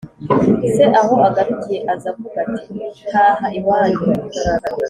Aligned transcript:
se 0.75 0.83
aho 0.99 1.15
agarukiye 1.27 1.79
aza 1.93 2.07
avuga 2.13 2.37
ati 2.45 2.73
“taha 3.09 3.47
iwanyu 3.59 4.01